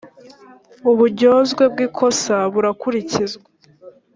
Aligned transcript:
uburyozwe 0.91 1.63
bw 1.71 1.77
‘ikosa 1.87 2.35
burakurikizwa. 2.53 3.47